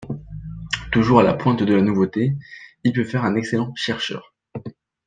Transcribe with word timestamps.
Toujours 0.91 1.19
à 1.19 1.23
la 1.23 1.35
pointe 1.35 1.61
de 1.61 1.75
la 1.75 1.81
nouveauté, 1.83 2.33
il 2.83 2.91
peut 2.91 3.03
faire 3.03 3.23
un 3.23 3.35
excellent 3.35 3.71
chercheur. 3.75 4.33